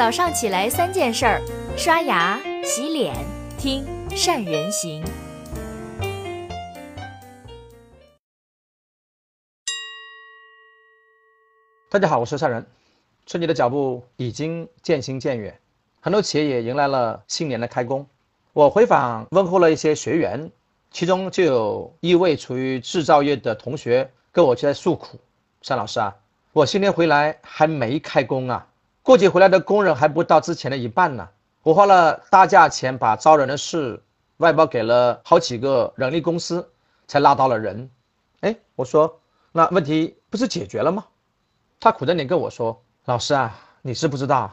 [0.00, 1.42] 早上起来三件事儿：
[1.76, 3.14] 刷牙、洗脸、
[3.58, 3.84] 听
[4.16, 5.04] 善人行。
[11.90, 12.66] 大家好，我是善人。
[13.26, 15.60] 春节的脚步已经渐行渐远，
[16.00, 18.06] 很多企业也迎来了新年的开工。
[18.54, 20.50] 我回访问候了一些学员，
[20.90, 25.20] 其中就有一位处于制造业的同学跟我就在诉苦
[25.62, 26.16] ：“单老师啊，
[26.54, 28.66] 我新年回来还没开工啊。”
[29.02, 31.28] 过节回来的工人还不到之前的一半呢。
[31.62, 34.02] 我花了大价钱把招人的事
[34.38, 36.70] 外包给了好几个人力公司，
[37.06, 37.90] 才拉到了人。
[38.40, 39.20] 哎，我说
[39.52, 41.04] 那问题不是解决了吗？
[41.78, 44.50] 他苦着脸跟我说：“老师啊，你是不知道，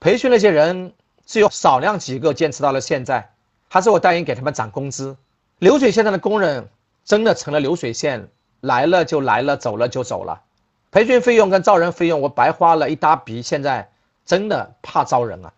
[0.00, 0.92] 培训那些人
[1.26, 3.32] 只有少量几个坚持到了现在，
[3.68, 5.16] 还是我答应给他们涨工资。
[5.58, 6.68] 流水线上的工人
[7.04, 8.28] 真的成了流水线，
[8.60, 10.42] 来了就来了，走了就走了。
[10.90, 13.88] 培训费用跟招人费用我白花了一大笔，现在。”
[14.26, 15.52] 真的怕招人啊！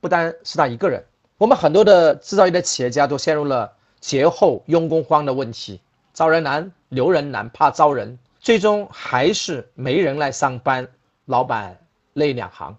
[0.00, 1.04] 不单是他一个人，
[1.36, 5.78] 我们很多的制造业的企业家都陷入了节后用工荒的问题，
[6.14, 10.88] 招人难，留人难，怕招人，最终还是没人来上班，
[11.26, 11.76] 老板
[12.14, 12.74] 泪两行。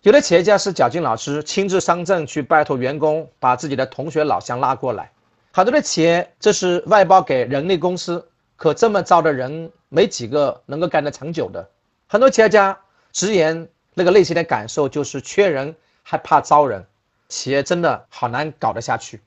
[0.00, 5.04] 有的企业家是绞尽脑汁，亲自上阵去拜托员工，把自己的同学老乡拉过来；
[5.52, 8.26] 很多的企业这是外包给人力公司，
[8.58, 11.66] 可这么招的人没几个能够干得长久的。
[12.06, 12.78] 很多企业家
[13.10, 13.66] 直言。
[13.94, 16.86] 那个内心的感受就是缺人还怕招人，
[17.28, 19.20] 企业真的好难搞得下去。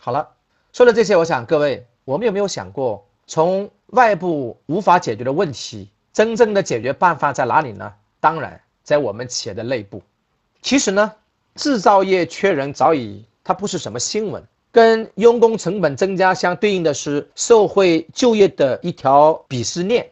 [0.00, 0.28] 好了，
[0.72, 7.94] 说了这些，我想各位，我们有没有想过，从外部无法解决的问题，真正的解决办法在哪里呢？
[8.18, 10.02] 当然，在我们企业的内部。
[10.60, 11.12] 其实呢，
[11.54, 20.08] 制造业缺人早已它不是什么新闻，跟用工成本增加相对应的是社会就业的一条鄙视链。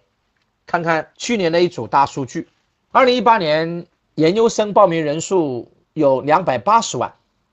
[0.66, 2.46] 看看去年的一组大数据。
[2.92, 7.12] 二零一八年研究生报名人数有两百八十万，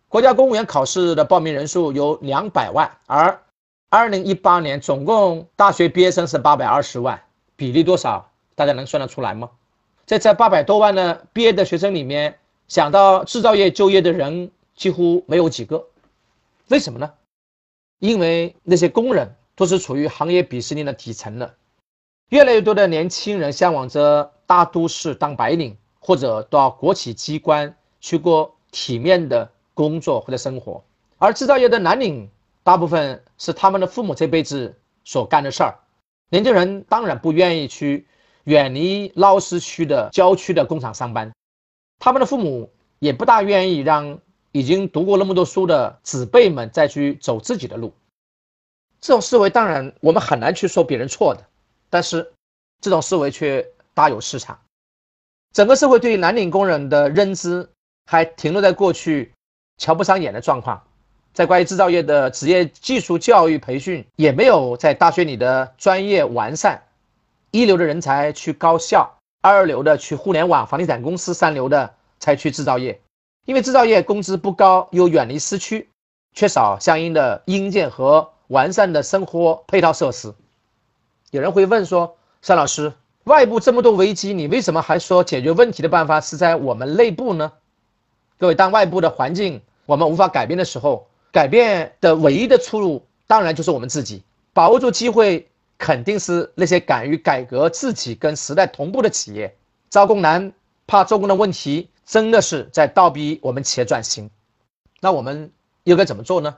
[0.10, 3.40] 国家公务员考试的报名人数有两百万，而
[3.90, 7.20] 二零一八年总共大学毕业生是八百二十万，
[7.56, 8.30] 比例多少？
[8.54, 9.50] 大家能算得出来吗？
[10.06, 15.86] 在这八百多万的毕业的学生里面，想到制造业就业的人几乎没有几个，
[16.70, 17.14] 为什么呢？
[18.00, 21.56] 因为那些工人都是处于行业鄙视链的底层的，
[22.30, 24.34] 越来越多的年轻人向往着。
[24.48, 30.82] 大都市当白领，或者到国企机关去过体面的工作或者生活，
[31.18, 32.30] 而制造业的蓝领
[32.64, 35.76] 大部分是他们的父母这辈子所干的事儿。
[36.30, 38.08] 年轻人当然不愿意去
[38.46, 41.34] 远离闹市区的郊区的工厂上班，
[42.00, 44.22] 他们的父母也不大愿意让
[44.52, 47.94] 已经读过那么多书的子辈们再去走自己的路。
[49.02, 51.46] 这种思维当然我们很难去说别人错的，
[51.90, 52.32] 但是
[52.82, 53.66] 这种思维却。
[53.98, 54.60] 大有市场，
[55.54, 57.68] 整个社会对于蓝领工人的认知
[58.06, 59.34] 还停留在过去
[59.80, 60.80] 瞧不上眼的状况，
[61.34, 66.80] 在关于制造业的职业技术教育培训也没有在大学里的专业完善，
[67.50, 73.02] 一流的人才去高校，二流的去互联网、房地产公司，三流的才去制造业，
[73.48, 75.90] 因为制造业工资不高，又远离市区，
[76.34, 80.34] 缺少相应的硬件和完善的生活配套设施。
[81.32, 82.92] 有人会问说：“单老师。”
[83.24, 87.54] 外部这么多危机，你为什么还说解决问题的办法是在我们内部呢？
[88.38, 94.24] 各位，当外部的环境我们无法改变的时候，改变的唯一的出路当然就是我们自己。
[94.52, 95.48] 把握住机会，
[95.78, 99.56] 肯定是那些敢于改革自己跟时代同步的企业。
[99.90, 100.52] 招工难，
[100.86, 104.32] 怕做工的问题，真的是在倒逼我们企业转型。
[105.02, 105.52] 那我们
[105.84, 106.56] 又该怎么做呢？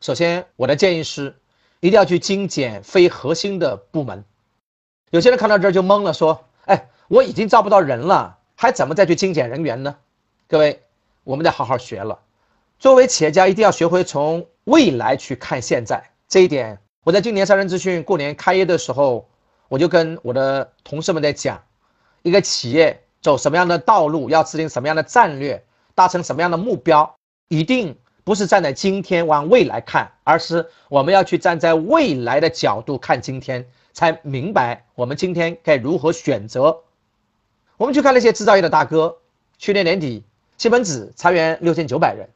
[0.00, 1.36] 首先，我的建议是，
[1.80, 4.24] 一定要去精简非核心的部门。
[5.10, 9.94] 有些人看到这儿就懵了，说：“哎，我已经招不到人了，还怎么再去精简人员呢？”
[10.48, 10.82] 各位，
[11.24, 12.18] 我们得好好学了。
[12.78, 16.10] 作为企业家，一定要学会从未来去看现在。
[16.26, 19.28] 这一点，我在今年三人资讯过年开业的时候，
[19.68, 21.62] 我就跟我的同事们在讲：
[22.22, 25.60] 一个企业走什么样的道路，要制定什么样的战略，
[25.96, 27.12] 达成什么样的目标，
[27.48, 33.66] 一定不是站在今天往未来看，而是我们要去站在未来的角度看今天。
[33.92, 36.82] 才明白我们今天该如何选择。
[37.78, 39.16] 我们去看那些制造业的大哥，
[39.58, 40.22] 去年年底，
[40.58, 42.28] 西门子裁员六千九百人，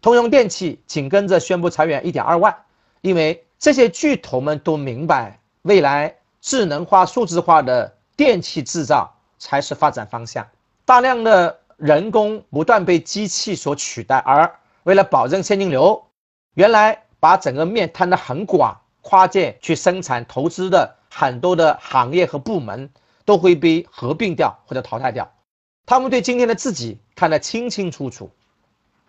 [0.00, 2.56] 通用电气紧跟着宣布裁员一点二万。
[3.00, 10.46] 因为这些巨头们都明白，未来智能化、数字化的电气制造才是发展方向。
[10.84, 16.04] 大量的人工不断被机器所取代，而为了保证现金流，
[16.54, 20.96] 原来把整个面摊得很广，跨界去生产投资的。
[21.10, 22.88] 很多的行业和部门
[23.24, 25.28] 都会被合并掉或者淘汰掉，
[25.86, 28.30] 他们对今天的自己看得清清楚楚。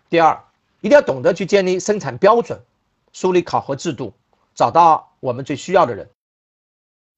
[0.08, 0.42] 第二，
[0.80, 2.58] 一定要懂得去建立生产标准，
[3.12, 4.14] 梳理考核制度，
[4.54, 6.08] 找到我们最需要的人。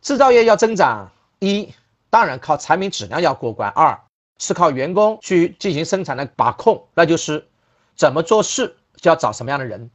[0.02, 1.72] 制造业要增长，一
[2.12, 3.98] 当然靠产品质量要过关，二
[4.36, 7.48] 是靠员工去进行生产的把控，那就是
[7.96, 9.90] 怎么做事就要找什么样的人。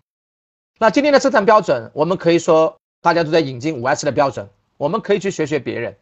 [0.80, 5.96] 那今天的生产标准，我们可以说大家都在引进五 S 的标准，我们可以去学学别人。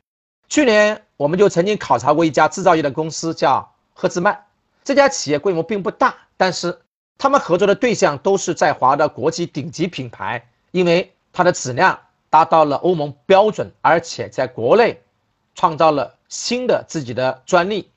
[0.48, 4.46] 去年我们就曾经考察过一家制造业的公司，叫赫兹曼。
[4.86, 6.80] 这家企业规模并不大，但是
[7.18, 15.02] 他们合作的对象都是在华的国际顶级品牌，因为它的质量达到了欧盟标准，而且在国内
[15.56, 17.90] 创造了新的自己的专利。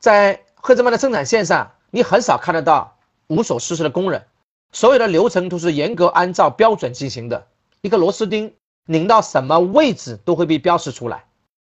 [0.00, 2.96] 在赫兹曼的生产线上，你很少看得到
[3.28, 4.24] 无所事事的工人，
[4.72, 7.46] 所有的流程都是严格按照标准进行的。
[7.82, 8.52] 一个螺丝钉
[8.86, 11.24] 拧到什么位置都会被标识出来。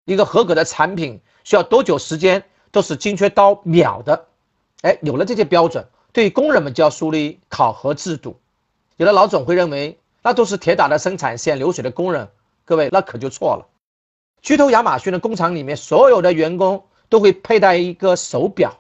[0.06, 4.26] 一个合格的产品需要多久时间，都是精确到秒的。
[4.82, 8.40] 哎，有了这些标准，对工人们就要树立考核制度。
[8.96, 12.28] 有的老总会认为那都是铁打的生产线流水的工人，
[12.66, 13.66] 各位那可就错了。
[14.42, 18.78] 巨头亚马逊的工厂里面，所有的员工都会佩戴一个手表，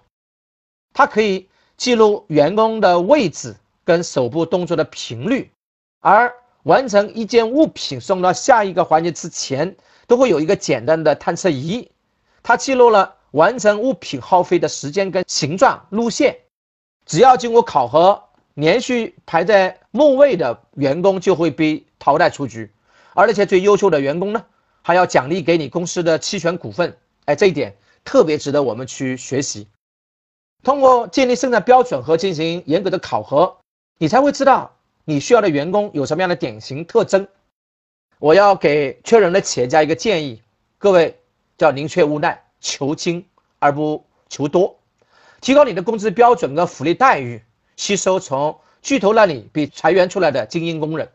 [0.93, 5.51] 它可以记录员工的位置跟手部动作的频率，
[5.99, 6.33] 而
[6.63, 9.75] 完成一件物品送到下一个环节之前。
[10.07, 11.91] 都会有一个简单的探测仪，
[12.41, 16.33] 它记录了完成物品耗费的时间跟形状路线。
[17.05, 18.23] 只要经过考核，
[18.53, 22.71] 连续排在末位的员工就会被淘汰出局，
[23.15, 24.45] 而那些最优秀的员工呢，
[24.87, 26.97] 还要奖励给你公司的期权股份。
[27.25, 27.75] 哎，这一点
[28.05, 29.67] 特别值得我们去学习。
[30.63, 33.57] 通过建立生产标准和进行严格的考核，
[33.97, 34.73] 你才会知道
[35.03, 37.27] 你需要的员工有什么样的典型特征。
[38.19, 40.41] 我要给缺人的企业家一个建议，
[40.77, 41.19] 各位
[41.57, 43.25] 叫宁缺毋滥，求精
[43.59, 44.79] 而不求多，
[45.41, 47.43] 提高你的工资标准跟福利待遇，
[47.75, 51.09] 吸收从巨头那里被裁员出来的精英工人。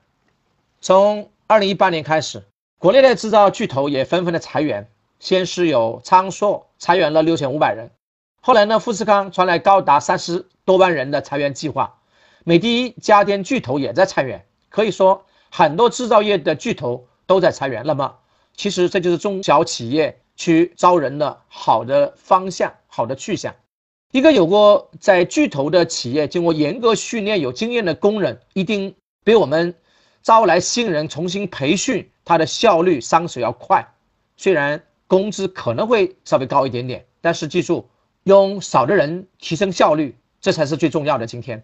[0.82, 2.44] 从二零一八年开始，
[2.82, 4.88] 国内的制造巨头也纷纷的裁员，
[5.20, 7.88] 先是有昌硕裁员了六千五百人，
[8.40, 12.00] 后来呢，富士康传来高达三十多万人的裁员计划，
[12.42, 15.24] 美的家电巨头也在裁员，可以说。
[15.48, 18.16] 很多制造业的巨头都在裁员，那么
[18.56, 23.54] 其实这就是中小企业去招人的好的方向、好的去向。
[24.10, 29.74] 一个有过在巨头的企业经过严格训练、有经验的工人，一定比我们
[30.22, 33.86] 招来新人重新培训它的效率、上手要快。
[34.36, 37.88] 虽然工资可能会稍微高一点点，但是记住，
[38.24, 41.26] 用少的人提升效率，这才是最重要的。
[41.26, 41.62] 今天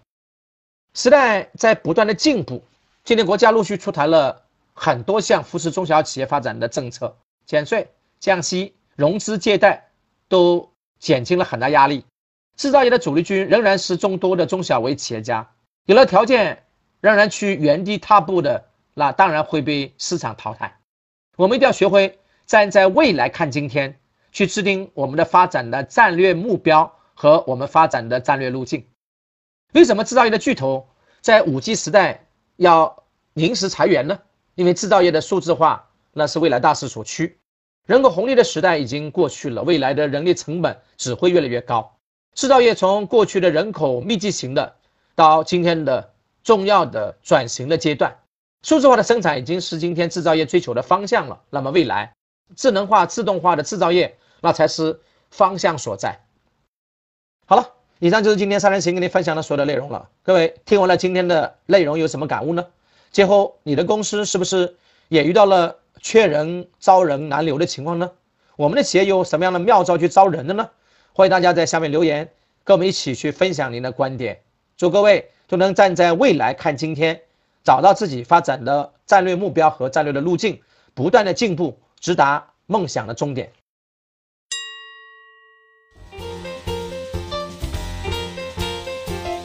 [0.94, 2.62] 时代在不断的进步。
[3.04, 4.42] 今年国家陆续出台了
[4.74, 7.16] 很多项扶持中小企业发展的政策，
[7.46, 7.88] 减税、
[8.20, 9.88] 降息、融资借贷
[10.28, 12.04] 都减轻了很大压力。
[12.56, 15.48] 制造业的主力军仍然是众多的中小微企业家，
[15.86, 16.64] 有了条件
[17.00, 18.67] 仍然去原地踏步的，
[18.98, 20.76] 那当然会被市场淘汰。
[21.36, 23.96] 我们一定要学会站在未来看今天，
[24.32, 28.84] 去制定我们的发展的战略目标和我们发展的战略路径。
[29.72, 30.88] 为什么制造业的巨头
[31.20, 32.26] 在五 G 时代？
[32.56, 33.04] 要
[33.34, 34.18] 临时裁员呢？
[34.56, 37.38] 因为制造业的数字化那是未来大势所趋，
[37.86, 41.96] 人口红利的时代已经过去了，未来的人力成本只会越来越高。
[42.34, 44.74] 制造业从过去的人口密集型的，
[45.14, 46.12] 到今天的
[46.42, 48.12] 重要的转型的阶段，
[48.62, 51.40] 数字化的生产已经是今天制造业追求的方向了。
[51.50, 52.12] 那么未来
[52.56, 55.00] 智能化、自动化的制造业，那才是
[55.30, 56.18] 方向所在。
[57.46, 57.74] 好了。
[58.00, 60.08] 以上就是今天三人行跟您分享的所有的内容了。
[60.22, 62.64] 各位听完了今天的内容有什么感悟呢？
[63.10, 64.76] 今后你的公司是不是
[65.08, 68.08] 也遇到了缺人、招人难留的情况呢？
[68.54, 70.70] 我们的企业有什么样的妙招去招人的呢？
[71.12, 72.30] 欢迎大家在下面留言，
[72.62, 74.40] 跟我们一起去分享您的观点。
[74.76, 77.20] 祝各位都能站在未来看今天，
[77.64, 80.60] 找到自己发展的战略目标和战略的路径，
[80.94, 83.52] 不断的进步，直达梦想的终点。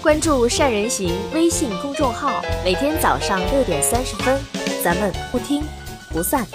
[0.01, 4.37] 关注善人行微信公众号，每天早上六点三十分，
[4.83, 5.63] 咱们不听
[6.11, 6.45] 不散。